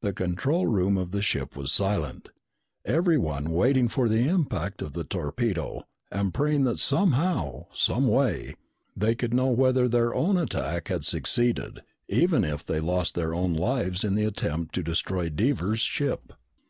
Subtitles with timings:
[0.00, 2.30] The control room of the ship was silent,
[2.86, 8.56] everyone waiting for the impact of the torpedo and praying that somehow, someway,
[8.96, 13.52] they could know whether their own attack had succeeded even if they lost their own
[13.52, 16.32] lives in the attempt to destroy Devers' ship.